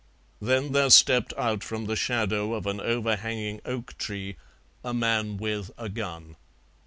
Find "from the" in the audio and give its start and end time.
1.63-1.95